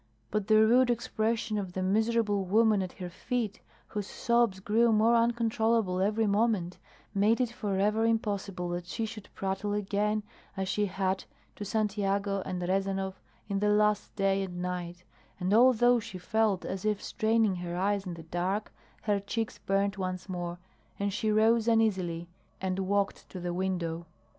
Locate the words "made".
7.13-7.39